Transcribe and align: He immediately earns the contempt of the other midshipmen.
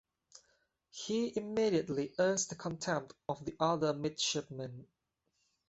He 0.89 1.31
immediately 1.37 2.15
earns 2.17 2.47
the 2.47 2.55
contempt 2.55 3.13
of 3.29 3.45
the 3.45 3.55
other 3.59 3.93
midshipmen. 3.93 4.87